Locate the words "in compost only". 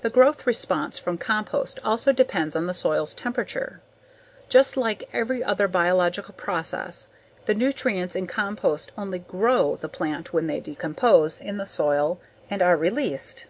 8.16-9.18